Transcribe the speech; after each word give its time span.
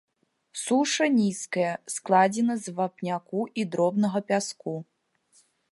Суша 0.61 1.05
нізкая, 1.17 1.73
складзена 1.97 2.55
з 2.65 2.75
вапняку 2.81 3.39
і 3.59 3.71
дробнага 3.75 4.19
пяску. 4.33 4.73